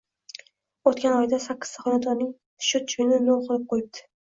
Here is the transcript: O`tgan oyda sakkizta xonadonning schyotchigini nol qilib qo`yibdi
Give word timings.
O`tgan 0.91 1.17
oyda 1.17 1.39
sakkizta 1.43 1.85
xonadonning 1.85 2.33
schyotchigini 2.69 3.23
nol 3.31 3.47
qilib 3.49 3.71
qo`yibdi 3.77 4.07